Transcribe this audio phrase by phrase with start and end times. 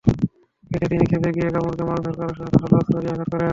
[0.71, 3.49] এতে তিনি খেপে গিয়ে কামরুলকে মারধর করাসহ ধারালো অস্ত্র দিয়ে আঘাত করেন।